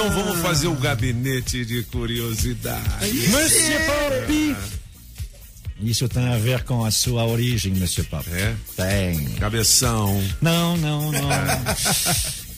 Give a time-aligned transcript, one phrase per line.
[0.00, 2.88] Então vamos fazer o gabinete de curiosidade.
[3.28, 4.56] Monsieur Pop!
[5.82, 8.24] Isso tem a ver com a sua origem, Monsieur Pop.
[8.30, 8.56] É?
[8.74, 9.26] Tem.
[9.34, 10.18] Cabeção.
[10.40, 11.20] Não, não, não.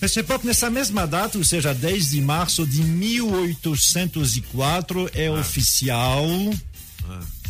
[0.00, 6.24] Monsieur Pop, nessa mesma data, ou seja, 10 de março de 1804, é oficial.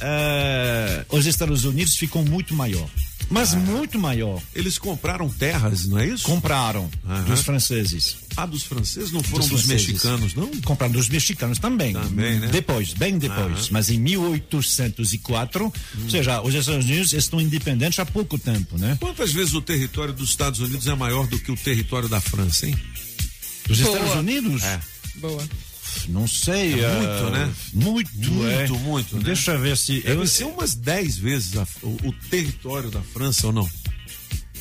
[0.00, 2.88] eh, os Estados Unidos ficam muito maior.
[3.30, 4.41] Mas muito maior.
[4.54, 6.25] Eles compraram terras, não é isso?
[6.25, 7.25] Compraram Aham.
[7.25, 8.16] dos franceses.
[8.36, 10.48] Ah, dos franceses, não foram Dos dos, mexicanos, não?
[10.62, 11.93] Compraram dos mexicanos também.
[11.94, 12.49] Também, né?
[12.49, 13.68] Depois, bem depois.
[13.71, 15.72] Mas em 1804, Hum.
[16.04, 18.96] ou seja, os Estados Unidos estão independentes há pouco tempo, né?
[19.00, 22.66] Quantas vezes o território dos Estados Unidos é maior do que o território da França,
[22.66, 22.77] hein?
[23.66, 23.96] Dos Boa.
[23.96, 24.63] Estados Unidos?
[24.64, 24.80] É.
[25.16, 25.43] Boa.
[26.08, 26.80] Não sei.
[26.80, 27.52] É eh, muito, né?
[27.72, 28.78] Muito, Muito, é.
[28.78, 29.22] muito, né?
[29.24, 30.00] Deixa eu ver se.
[30.00, 33.70] Deve Eu, ser umas 10 vezes a- o, o território da França ou não?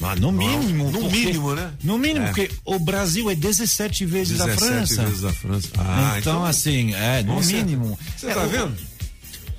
[0.03, 0.89] Ah, no mínimo.
[0.91, 1.71] No porque- mínimo, né?
[1.83, 2.29] No mínimo, É.
[2.29, 5.05] porque o Brasil é 17 vezes a 17 França.
[5.05, 5.67] vezes a França.
[5.77, 7.99] Ah, então, assim, é, no Bom, cê- mínimo.
[8.17, 8.75] Você É, tá o- vendo?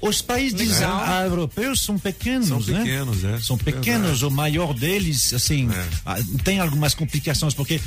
[0.01, 2.79] Os países ah, europeus são pequenos, São né?
[2.81, 3.39] pequenos, é.
[3.41, 4.23] São pequenos.
[4.23, 6.23] O maior deles, assim, É.
[6.43, 7.81] tem algumas complicações, porque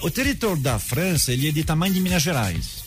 [0.00, 2.82] o território da França, ele é de tamanho de Minas Gerais,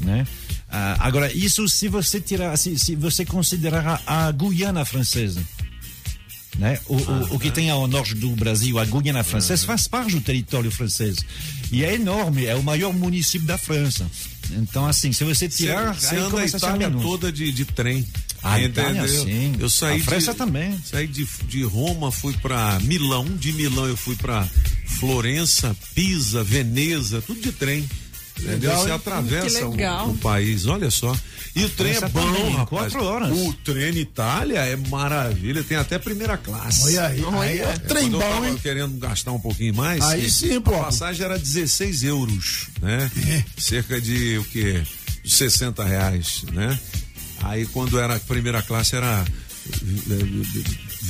[0.00, 0.26] né?
[0.68, 5.42] Ah, agora, isso se você tirar, se, se você considerar a, a Guiana francesa,
[6.58, 6.78] né?
[6.86, 10.20] O, o, o que tem ao norte do Brasil, a Guiana francesa, faz parte do
[10.20, 11.18] território francês.
[11.72, 14.06] E é enorme, é o maior município da França.
[14.52, 17.02] Então, assim, se você tirar, Você anda a a Itália menos.
[17.04, 18.04] toda de, de trem.
[18.42, 19.24] A Itália, Entendeu?
[19.24, 19.54] sim.
[19.60, 20.76] Eu saí A França de, também.
[20.84, 23.24] Saí de, de Roma, fui pra Milão.
[23.24, 24.48] De Milão eu fui pra
[24.86, 27.88] Florença, Pisa, Veneza, tudo de trem.
[28.42, 28.76] Entendeu?
[28.76, 31.16] Você atravessa o, o país, olha só.
[31.54, 32.68] E o trem é bom, também, rapaz.
[32.68, 33.36] quatro horas.
[33.36, 36.84] O trem Itália é maravilha, tem até primeira classe.
[36.84, 38.58] Olha aí, aí é trem Quando eu bom, tava hein?
[38.62, 40.74] querendo gastar um pouquinho mais, Aí e sim, pô.
[40.76, 43.10] a passagem era 16 euros, né?
[43.28, 43.60] É.
[43.60, 44.82] Cerca de o quê?
[45.24, 46.78] 60 reais, né?
[47.42, 49.24] Aí quando era a primeira classe era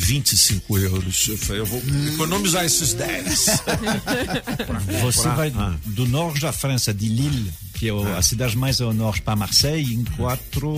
[0.05, 1.29] 25 euros.
[1.29, 1.83] Eu falei, eu vou
[2.15, 3.47] economizar esses 10.
[5.03, 5.77] Você vai Ah.
[5.85, 9.95] do norte da França, de Lille, que é a cidade mais ao norte, para Marseille,
[9.95, 10.71] em quatro,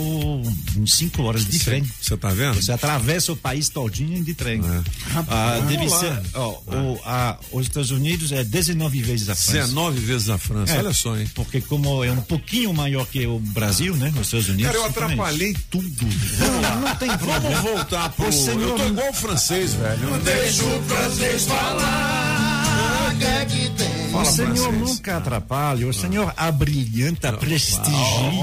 [0.77, 1.85] em cinco horas de trem.
[2.01, 2.55] Você tá vendo?
[2.63, 4.61] Você atravessa o país todinho de trem.
[4.61, 4.83] É.
[5.29, 5.99] Ah, deve Vamos lá.
[5.99, 6.23] ser.
[6.35, 9.53] ó, o- a- os Estados Unidos é 19 vezes a França.
[9.53, 11.29] 19 vezes a França, É, olha só, hein?
[11.35, 14.13] Porque como é um pouquinho maior que o Brasil, né?
[14.15, 14.67] Os Estados Unidos.
[14.67, 16.07] Cara, eu atrapalhei tudo.
[16.39, 17.41] Não, não tem problema.
[17.41, 18.29] Vamos voltar pro.
[18.29, 20.19] O senhor- Eu tô igual o francês, velho.
[20.25, 23.13] Deixa o francês falar.
[23.13, 24.02] O que é que tem?
[24.21, 24.79] O senhor francês.
[24.79, 27.97] nunca atrapalha, o senhor abrilhanta, prestigia.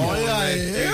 [0.08, 0.86] Olha aí.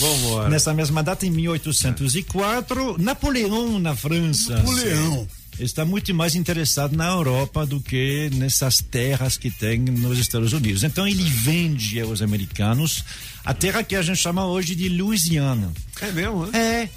[0.00, 0.48] Vamos lá.
[0.48, 4.56] Nessa mesma data, em 1804, Napoleão na França.
[4.56, 5.26] Napoleão.
[5.58, 10.84] Está muito mais interessado na Europa do que nessas terras que tem nos Estados Unidos.
[10.84, 13.04] Então ele vende aos americanos
[13.44, 15.72] a terra que a gente chama hoje de Louisiana.
[16.00, 16.58] É mesmo, né?
[16.58, 16.88] É.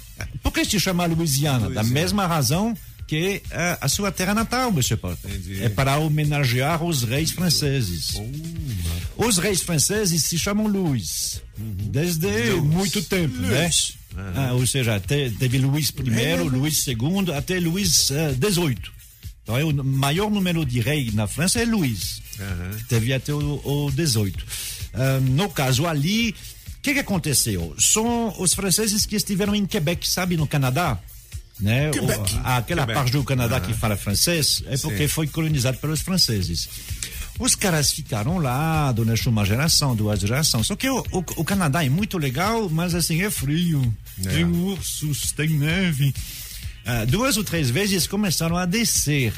[0.42, 1.58] Por que se chama Louisiana?
[1.60, 1.88] Da Louisiana.
[1.90, 2.76] mesma razão
[3.16, 4.98] eh, a sua terra natal, monsieur.
[5.24, 5.62] Entendi.
[5.62, 8.14] É para homenagear os reis franceses.
[9.16, 11.42] Os reis franceses se chamam Louis.
[11.56, 12.26] Desde
[12.62, 13.48] muito tempo, né?
[14.34, 18.76] Ah, ou seja, te- teve Luís I, Luís II, até Luís XVIII.
[19.42, 22.20] Então, é o maior número de reis na França é Luís.
[22.88, 24.44] Teve até o, o 18.
[24.94, 27.74] Ah, no caso ali, o que, que aconteceu?
[27.78, 30.98] São os franceses que estiveram em Quebec, sabe, no Canadá?
[31.60, 31.90] Né?
[31.90, 32.18] Quebec.
[32.34, 32.92] O- aquela Quebec.
[32.94, 36.68] parte do Canadá que fala francês é porque foi colonizado pelos franceses.
[37.38, 40.66] Os caras ficaram lá durante uma geração, duas gerações.
[40.66, 43.94] Só que o, o, o Canadá é muito legal, mas assim é frio.
[44.22, 46.14] Tem ursos, tem neve.
[46.84, 49.32] Ah, duas ou três vezes começaram a descer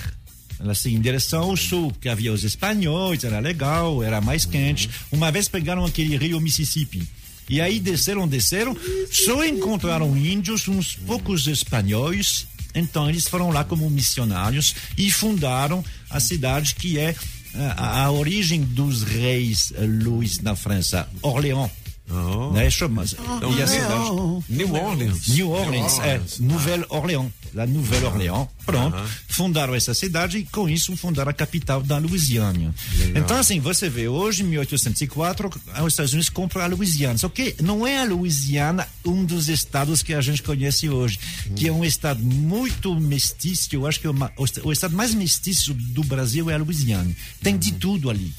[0.71, 4.89] assim, em direção ao sul, porque havia os espanhóis, era legal, era mais quente.
[5.11, 7.07] Uma vez pegaram aquele rio Mississippi.
[7.49, 8.77] E aí desceram, desceram,
[9.11, 12.47] só encontraram índios, uns poucos espanhóis.
[12.75, 17.15] Então eles foram lá como missionários e fundaram a cidade que é
[17.55, 21.71] ah, a, a origem dos reis eh, Luís na França, Orléans.
[22.11, 22.51] Oh.
[22.53, 22.69] Né?
[22.69, 24.11] Chama e a cidade.
[24.49, 25.29] New Orleans.
[25.29, 28.97] New Orleans, é, Nouvelle Orléans, la Nouvelle Orléans, pronto,
[29.29, 32.75] fundaram essa cidade e com isso fundaram a capital da Louisiana.
[33.15, 35.51] Então assim, você vê, hoje em 1804,
[35.85, 40.03] os Estados Unidos compram a Louisiana, só que não é a Louisiana um dos estados
[40.03, 41.19] que a gente conhece hoje,
[41.57, 44.95] que é um estado muito mestiço, eu acho que é o, o est- o estado
[44.97, 47.11] mais mestiço do Brasil é a Louisiana,
[47.43, 48.33] tem de tudo ali.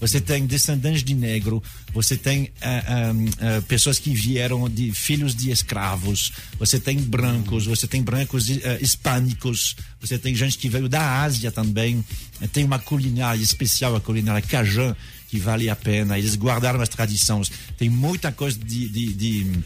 [0.00, 1.62] Você tem descendentes de negro,
[1.92, 3.12] você tem ah, ah,
[3.58, 8.78] ah, pessoas que vieram de filhos de escravos, você tem brancos, você tem brancos ah,
[8.80, 12.02] hispânicos, você tem gente que veio da Ásia também.
[12.52, 14.94] Tem uma culinária especial, a culinária cajun,
[15.28, 16.18] que vale a pena.
[16.18, 17.52] Eles guardaram as tradições.
[17.76, 19.58] Tem muita coisa de, de, de,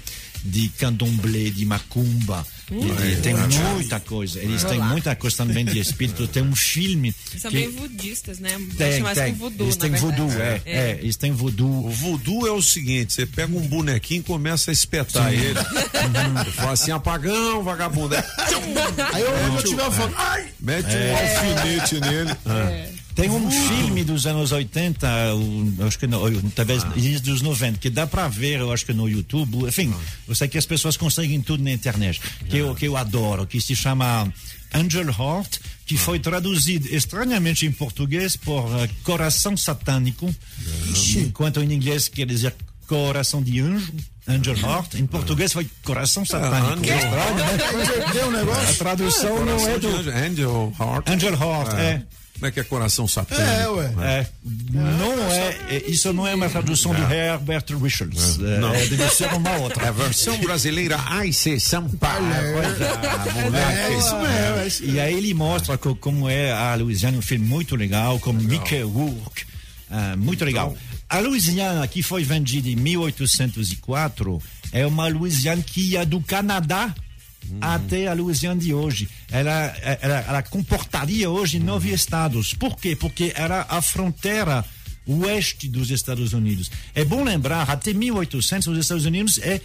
[0.45, 2.47] de candomblé, de macumba.
[2.71, 4.39] de- tem muita coisa.
[4.41, 6.27] Eles têm muita coisa também de espírito.
[6.35, 7.15] Tem um filme.
[7.39, 8.51] São que- bem voodistas, né?
[8.77, 9.33] tem, mais tem.
[9.33, 10.99] com voodoo, Eles têm voodoo, é, é.
[11.03, 11.87] Eles têm voodoo.
[11.87, 15.59] O voodoo é o seguinte: você pega um bonequinho e começa a espetar ele.
[15.59, 16.45] Uhum.
[16.57, 18.15] Fala assim, apagão, vagabundo.
[18.17, 20.47] Aí, eu, eu tiver falando, ai!
[20.61, 21.13] Mete É.
[21.13, 22.94] um alfinete nele.
[23.15, 27.43] Tem um filme dos anos 80, o- eu acho que no, ou talvez início dos
[27.43, 29.67] 90, que dá para ver, eu acho que no YouTube.
[29.69, 29.95] Enfim,
[30.27, 33.61] eu sei que as pessoas conseguem tudo na internet, que, eu, que eu adoro, que
[33.61, 34.33] se chama
[34.75, 40.35] Angel Heart, que foi traduzido estranhamente em português por eh, Coração Satânico,
[41.17, 42.55] enquanto em inglês quer dizer
[42.87, 43.93] Coração de Anjo.
[44.27, 46.73] Angel Heart, em português foi Coração Satânico.
[46.81, 48.03] Angel Estranho, né?
[48.05, 48.75] Perdeu o A negócio.
[48.77, 49.89] tradução não é do.
[50.11, 51.09] Angel Heart.
[51.11, 52.03] Angel Heart, é.
[52.45, 53.49] Como é que é coração satânico?
[53.49, 53.95] É, ué.
[54.03, 54.27] É,
[54.71, 58.39] não é, é, isso não é uma tradução do Herbert Richards.
[58.39, 58.75] É, Não.
[58.75, 59.85] é, deve ser uma outra.
[59.87, 62.23] É a versão brasileira Ai-C Sampaio.
[62.23, 67.23] É isso mesmo, é isso E aí ele mostra co- como é a Louisiana, um
[67.23, 69.45] filme muito legal, com Mickey Rourke,
[69.91, 70.77] ah, muito legal.
[71.09, 76.95] A Louisiana, que foi vendida em 1804, é uma Louisiana que ia do Canadá
[77.61, 79.09] até a Louisiana de hoje.
[79.31, 79.53] Ela,
[80.01, 82.55] ela, ela comportaria hoje nove estados.
[82.55, 82.95] Por quê?
[82.97, 84.65] Porque era a fronteira
[85.07, 86.71] oeste dos Estados Unidos.
[86.95, 89.61] É bom lembrar, até 1800 os Estados Unidos é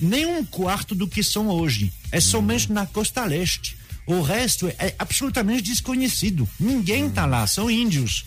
[0.00, 1.92] nem um quarto do que são hoje.
[2.12, 3.76] É somente na costa leste.
[4.06, 6.48] O resto é absolutamente desconhecido.
[6.58, 8.24] Ninguém está lá, são índios.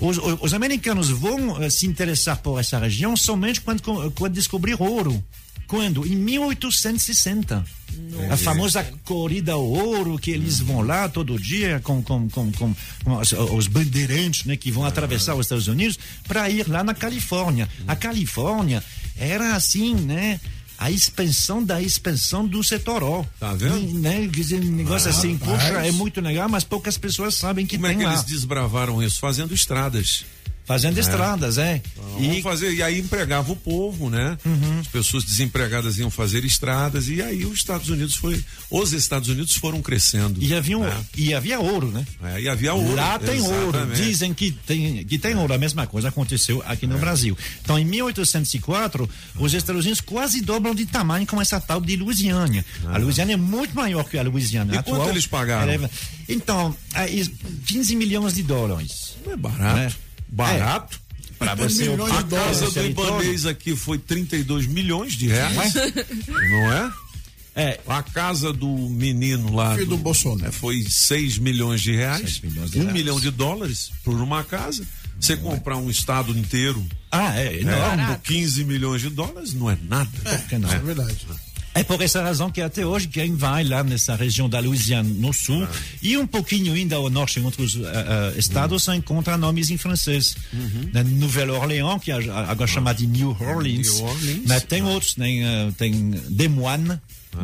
[0.00, 3.80] Os, os- os americanos vão eh, se interessar por essa região somente quando,
[4.10, 5.24] quando descobrir ouro.
[5.68, 6.06] Quando?
[6.06, 7.64] Em 1860.
[8.30, 12.74] A famosa corrida ao ouro, que eles vão lá todo dia com, com, com, com,
[13.54, 17.68] os, bandeirantes né, que vão atravessar os Estados Unidos para ir lá na Califórnia.
[17.86, 18.82] A Califórnia
[19.16, 20.40] era assim, né?
[20.78, 23.26] A expansão da expansão do setoró.
[23.40, 23.78] Tá vendo?
[23.78, 27.76] E, né, dizer, um negócio assim, poxa, é muito legal, mas poucas pessoas sabem que
[27.76, 28.12] Como é tem que lá.
[28.12, 29.18] eles desbravaram isso?
[29.18, 30.24] Fazendo estradas.
[30.68, 31.80] Fazendo estradas, é.
[32.20, 34.36] E fazer, e aí empregava o povo, né?
[34.80, 39.56] As pessoas desempregadas iam fazer estradas e aí os Estados Unidos foi, os Estados Unidos
[39.56, 40.42] foram crescendo.
[40.42, 40.94] E havia, um, É.
[41.16, 42.06] e havia ouro, né?
[42.22, 42.94] É, e havia ouro.
[42.94, 43.68] Lá tem ouro.
[43.78, 44.02] Exatamente.
[44.02, 45.54] Dizem que tem, que tem ouro.
[45.54, 46.88] A mesma coisa aconteceu aqui É.
[46.88, 47.36] no Brasil.
[47.62, 52.62] Então, em 1804, os Estados Unidos quase dobram de tamanho com essa tal de Louisiana.
[52.86, 54.98] A Louisiana é muito maior que a Louisiana E atual.
[54.98, 55.72] quanto eles pagaram?
[55.72, 55.90] Ela é-
[56.28, 57.26] Então, aí,
[57.66, 59.14] 15 milhões de dólares.
[59.24, 59.78] Não é barato.
[59.78, 60.07] É.
[60.28, 61.00] Barato.
[61.38, 63.14] Para você milhões de A casa do território.
[63.20, 65.74] Ibanez aqui foi 32 milhões de reais.
[65.74, 66.92] Não é?
[67.54, 69.74] É, A casa do menino lá.
[69.74, 70.48] Filho do Bolsonaro.
[70.48, 72.20] é, foi 6 milhões de reais.
[72.22, 72.94] Seis milhões de um reais.
[72.94, 74.84] milhão de dólares por uma casa.
[75.20, 78.06] Você comprar um estado inteiro ah, é é, enorme.
[78.06, 80.10] por 15 milhões de dólares não é nada.
[80.48, 80.72] Que não?
[80.72, 81.26] É verdade.
[81.78, 85.32] É por essa razão que até hoje quem vai lá nessa região da Louisiana no
[85.32, 85.68] sul Ah.
[86.02, 87.80] e um pouquinho ainda ao norte em outros eh,
[88.34, 88.94] eh, estados Uhum.
[88.94, 90.34] encontra nomes em francês.
[90.92, 94.40] Na Nouvelle-Orléans, que agora chamada de New Orleans, New Orleans.
[94.46, 96.98] mas tem outros, tem, eh, tem Des Moines,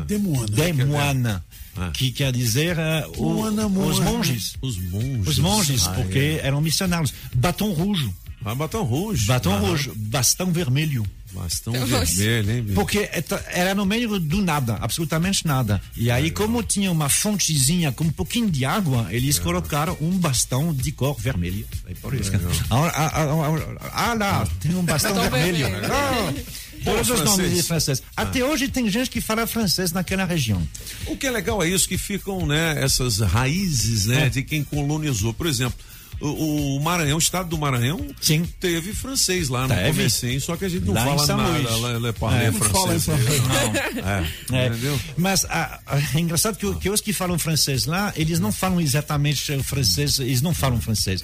[0.09, 0.47] Demônio.
[0.49, 1.41] Des Moines,
[1.77, 1.91] Ah.
[1.93, 2.77] que quer dizer
[3.17, 4.57] o- Moana, os monges.
[4.61, 5.27] Os monges.
[5.29, 6.41] Os monges, Ah, porque é.
[6.47, 7.13] eram missionários.
[7.35, 8.11] Batom rouge,
[8.45, 9.27] Ah, batom roxo.
[9.27, 11.05] batom Ah, rouge, bastão vermelho.
[11.35, 12.75] Bastão vermelho, hein, bicho?
[12.75, 13.09] Porque
[13.49, 15.81] era no meio do nada, absolutamente nada.
[15.97, 20.73] E aí, como tinha uma fontezinha com um pouquinho de água, eles colocaram um bastão
[20.73, 21.65] de cor vermelha.
[21.89, 22.31] É por isso.
[22.71, 25.69] Ah, ah, ah, ah, ah, lá, tem um bastão vermelho.
[25.69, 25.93] vermelho.
[25.93, 26.33] Ah,
[26.85, 27.39] todos os francês.
[27.39, 28.03] nomes de francês.
[28.17, 30.63] Até hoje tem gente que fala francês naquela região.
[31.07, 34.29] O que é legal é isso que ficam, né, essas raízes, né, É.
[34.29, 35.33] de quem colonizou.
[35.35, 35.79] Por exemplo,
[36.27, 38.45] o, o Maranhão, o estado do Maranhão, Sim.
[38.59, 41.59] teve francês lá no comecinho, só que a gente não Lá fala nada.
[41.59, 41.81] Luís.
[41.81, 43.05] Lá, lá, parler É, não fala em francês.
[43.05, 43.45] francês.
[44.51, 45.01] É, É, entendeu?
[45.17, 48.81] mas ah, ah, é engraçado que, que os que falam francês lá, eles não falam
[48.81, 51.23] exatamente o francês, eles não falam francês.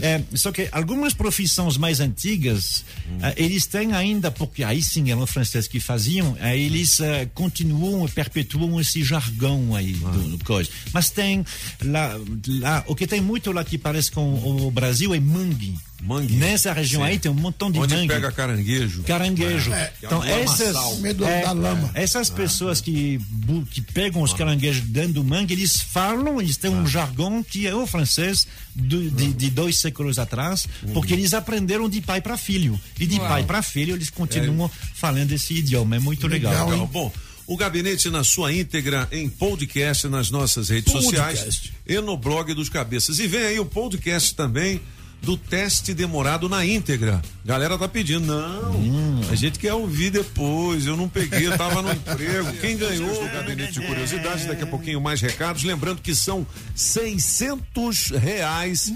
[0.00, 2.84] É, só que algumas profissões mais antigas,
[3.22, 8.04] ah, eles têm ainda, porque aí sim eram francês que faziam, ah, eles ah, continuam
[8.06, 10.68] e perpetuam esse jargão aí do, do coisa.
[10.92, 11.44] Mas tem
[11.84, 12.18] lá,
[12.60, 15.74] lá, o que tem muito lá que parece com o Brasil é mangue.
[16.04, 16.34] Mangue.
[16.34, 17.08] Nessa região Sim.
[17.08, 18.08] aí tem um montão de Onde mangue.
[18.08, 19.04] pega caranguejo.
[19.04, 19.72] Caranguejo.
[19.72, 21.90] É, então, que é essas, da lama.
[21.94, 23.20] essas pessoas que,
[23.70, 27.74] que pegam os caranguejos dentro do mangue, eles falam, eles têm um jargão que é
[27.74, 32.80] o francês do- de, de dois séculos atrás, porque eles aprenderam de pai para filho.
[32.98, 33.28] E de Uau.
[33.28, 35.94] pai para filho, eles continuam falando esse idioma.
[35.94, 36.68] É muito legal.
[36.68, 36.86] Legal?
[36.88, 37.12] Bom,
[37.52, 41.36] o gabinete na sua íntegra em podcast nas nossas redes Podcast.
[41.44, 43.18] sociais e no blog dos cabeças.
[43.18, 44.80] E vem aí o podcast também
[45.20, 47.22] do teste demorado na íntegra.
[47.44, 49.20] Galera tá pedindo, não, Hum.
[49.30, 52.52] a gente quer ouvir depois, eu não peguei, eu tava no emprego.
[52.60, 56.44] Quem ganhou o gabinete de curiosidades, daqui a pouquinho mais recados, lembrando que são
[56.74, 58.92] 600 reais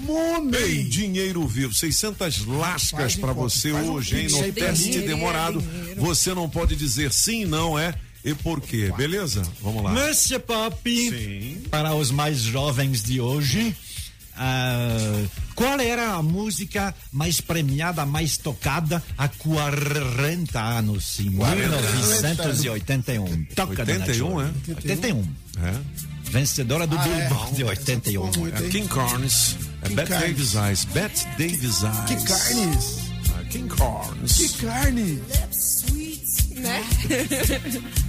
[0.67, 5.05] em dinheiro vivo, 600 lascas para você hoje, hein, no teste mim.
[5.07, 5.63] demorado.
[5.95, 7.93] Você não pode dizer sim, não é
[8.29, 9.43] e por quê, beleza?
[9.61, 9.91] Vamos lá.
[9.91, 11.61] Monsieur Pop, Sim.
[11.69, 13.75] para os mais jovens de hoje,
[14.35, 15.23] ah,
[15.55, 23.45] qual era a música mais premiada, mais tocada há 40 anos, em 1981?
[23.55, 24.45] Toca, dona 81, Joy.
[24.45, 24.51] é?
[24.71, 25.23] 81.
[25.63, 25.73] É.
[26.29, 27.27] Vencedora do Ah, é?
[27.29, 28.47] Billboard de 81.
[28.47, 30.27] É King Carnes, é Bette Carnes.
[30.29, 32.05] Davis Eyes, Bette Davis Eyes.
[32.07, 32.97] Que carnes!
[33.33, 34.33] Ah, King Carnes.
[34.33, 35.21] Que carne!
[36.57, 36.83] Né?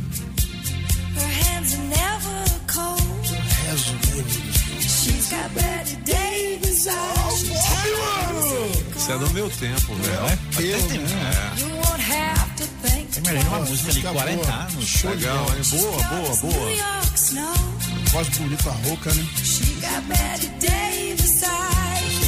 [1.58, 2.38] Hands are never
[2.68, 3.26] cold.
[4.78, 7.42] She's got Betty Davis eyes.
[8.96, 10.18] Isso é do meu tempo, velho.
[10.60, 10.78] Eu,
[11.58, 14.54] You won't have to think Imagina uma música de Música 40 boa.
[14.54, 14.84] anos.
[14.86, 15.62] Show Legal, hein?
[15.80, 17.02] Boa, boa, boa.
[18.12, 19.28] Voz bonita, rouca, né?
[19.42, 22.20] She got Betty Davis eyes.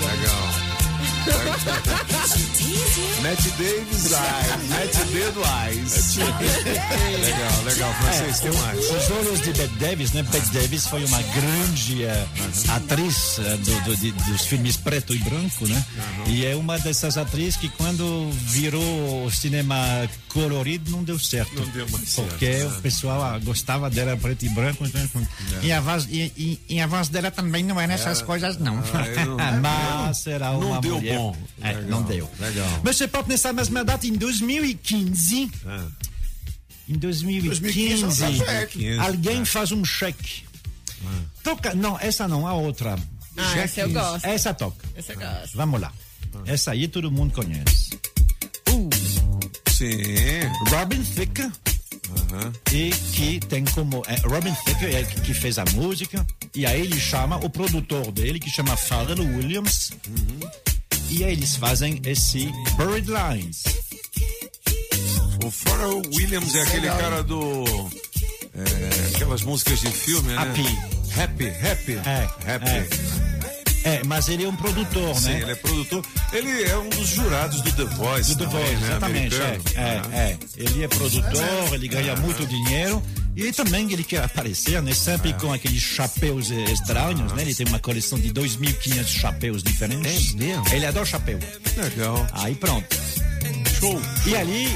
[0.00, 0.67] Legal.
[3.22, 4.68] Matt Davis Eyes.
[4.70, 6.16] Matt Dedo Eyes.
[6.16, 7.92] Legal, legal.
[8.00, 8.78] Francês, tem mais.
[8.78, 10.22] Os olhos de Bette Davis, né?
[10.22, 12.26] Bette Davis foi uma grande eh,
[12.68, 15.84] atriz eh, do- do- de- dos filmes preto e branco, né?
[16.26, 19.76] E é uma dessas atrizes que quando virou o cinema
[20.28, 21.54] colorido não deu certo.
[21.60, 22.64] Não deu mais certo, Porque né?
[22.66, 24.84] o pessoal ah, gostava dela preto e branco.
[24.86, 25.02] Então,
[25.62, 28.78] e, a voz, e, e- e a voz dela também não é nessas coisas, não.
[28.78, 29.58] Ah, não-
[30.08, 31.17] Mas será Não uma deu mulher.
[31.18, 31.36] Bom.
[31.60, 32.30] É, não deu.
[32.38, 32.80] legal.
[32.84, 35.86] Monsieur Pop, nessa mesma data, em 2015, Ah,
[36.88, 38.78] em 2015, 2015 tá certo.
[38.78, 39.46] 15, alguém ah.
[39.46, 40.44] faz um cheque.
[41.42, 42.98] Toca, não, essa não, a outra.
[43.36, 44.24] Ah, essa eu gosto.
[44.24, 44.84] Essa toca.
[44.96, 45.56] Essa eu gosto.
[45.56, 45.92] Vamos lá.
[46.44, 47.90] Essa aí todo mundo conhece.
[49.70, 49.94] Sim.
[50.70, 51.50] Robin Thicke.
[52.72, 54.02] E que tem como.
[54.08, 56.26] é, Robin Thicke é que que fez a música.
[56.54, 59.92] E aí ele chama o produtor dele, que chama Pharrell Williams.
[61.10, 63.62] E aí eles fazem esse Buried Lines.
[65.44, 67.64] O Pharrell Williams é aquele cara do.
[68.54, 70.36] é, aquelas músicas de filme, né?
[70.38, 70.66] Happy.
[71.20, 71.92] Happy, happy.
[72.08, 73.18] É, Happy.
[73.84, 75.40] É, mas ele é um produtor, Sim, né?
[75.42, 76.04] ele é produtor.
[76.32, 78.34] Ele é um dos jurados do The Voice.
[78.34, 78.88] Do The também, Voice, né?
[78.88, 79.36] exatamente.
[79.36, 79.64] Americano.
[79.76, 80.38] É, é, é.
[80.56, 83.02] Ele é produtor, ele ganha muito dinheiro.
[83.38, 84.92] E também ele quer aparecer, né?
[84.92, 87.42] Sempre com aqueles chapéus eh, estranhos, né?
[87.42, 90.34] Ele tem uma coleção de 2.500 chapéus diferentes.
[90.34, 90.64] É mesmo?
[90.72, 91.38] Ele adora chapéu.
[91.76, 92.26] Legal.
[92.32, 92.96] Aí pronto.
[93.78, 94.02] Show.
[94.26, 94.66] E ali,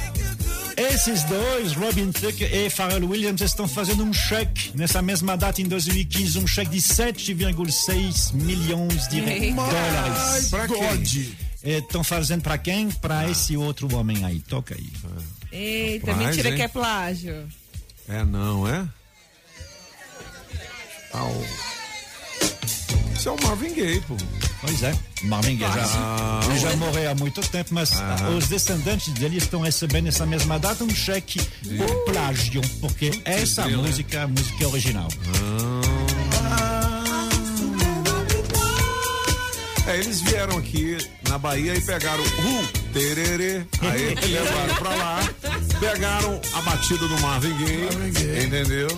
[0.76, 5.66] esses dois, Robin Thicke e Pharrell Williams, estão fazendo um cheque nessa mesma data em
[5.66, 9.22] 2015, um cheque de 7,6 milhões de
[9.54, 10.50] dólares.
[10.50, 10.76] Pra quem?
[10.76, 11.16] God.
[11.64, 12.92] Estão fazendo pra quem?
[12.92, 14.38] Pra esse outro homem aí.
[14.38, 14.86] Toca aí.
[15.50, 16.54] Eita, Rapaz, mentira hein?
[16.54, 17.48] que é plágio.
[18.12, 18.86] É, não, é?
[21.14, 21.44] Au.
[23.14, 24.14] Isso é o Marvin Gaye, pô.
[24.60, 29.14] Pois é, Marvin Gaye já, ele já morreu há muito tempo, mas ah, os descendentes
[29.14, 31.40] dele estão recebendo essa mesma data um cheque
[31.78, 33.76] por plágio, porque essa né?
[33.76, 35.08] música é a música original.
[39.86, 45.20] É, eles vieram aqui na Bahia e pegaram o tererê, aí levaram pra lá,
[45.80, 48.44] pegaram a batida do Marvin Gaye, Marvin Gaye.
[48.46, 48.88] entendeu?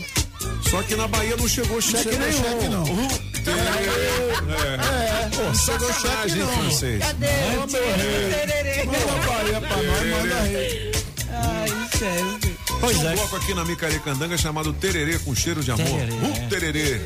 [0.70, 2.42] Só que na Bahia não chegou cheque chegou nenhum.
[2.42, 2.84] cheque, não.
[2.84, 3.08] Ru,
[3.44, 4.34] tererê.
[4.60, 5.28] É.
[5.36, 6.48] Pô, sacanagem, não.
[6.52, 6.98] francês.
[7.02, 7.26] Cadê?
[7.70, 8.84] Tererê.
[8.84, 10.92] Manda Bahia pra nós, manda rei.
[11.30, 12.53] Ai, chefe.
[12.84, 13.14] Pois Tem um é.
[13.14, 15.86] bloco aqui na Micaricandanga chamado Tererê com cheiro de amor.
[15.86, 16.46] Tererê, Ru, é.
[16.48, 17.00] tererê.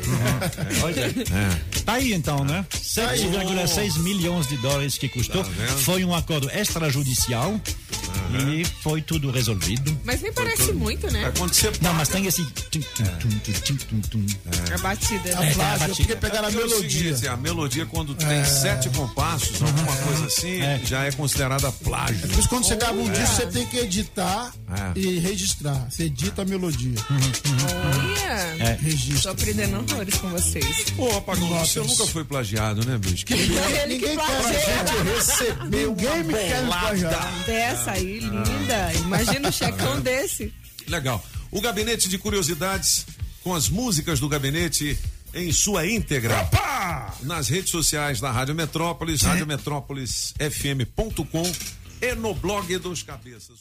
[0.81, 1.09] Pois é.
[1.85, 2.65] Tá aí então, né?
[2.69, 5.41] 7,6 milhões de dólares que custou.
[5.41, 7.57] Tá foi um acordo extrajudicial
[8.49, 9.97] e foi tudo resolvido.
[10.03, 11.25] Mas nem parece muito, né?
[11.25, 12.43] É quando você Não, mas tem esse.
[12.45, 14.25] tum, tum, tum, tum, tum, tum, tum.
[14.73, 15.37] A batida.
[15.37, 15.53] A né?
[15.53, 15.95] plágio, batida.
[15.95, 16.89] porque pegaram a É melodia.
[17.15, 20.79] seguinte, a melodia, quando tem sete compassos, alguma coisa assim, É.
[20.85, 22.27] já é considerada plágio.
[22.27, 24.51] Por isso, quando você grava um disco, você tem que editar
[24.95, 24.99] É.
[24.99, 25.87] e registrar.
[25.89, 26.95] Você edita a melodia.
[27.09, 28.29] Olha.
[28.59, 28.73] É.
[28.75, 29.31] Tô Registra.
[29.31, 30.85] aprendendo horrores com vocês.
[30.95, 33.25] Pô, Apagão, você nunca foi plagiado, né, bicho?
[33.25, 37.43] Que Ninguém quer receber Ninguém me quer plagiar.
[37.45, 38.91] Dessa aí, linda.
[38.95, 40.51] Imagina um checão desse.
[40.87, 41.23] Legal.
[41.51, 43.05] O Gabinete de Curiosidades,
[43.43, 44.97] com as músicas do Gabinete
[45.33, 46.49] em sua íntegra.
[47.21, 51.51] Nas redes sociais da Rádio Metrópolis, radiometrópolisfm.com
[52.01, 53.57] e no blog dos cabeças.